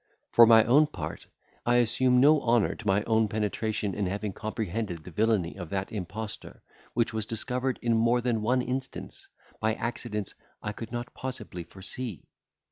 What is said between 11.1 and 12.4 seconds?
possibly foresee.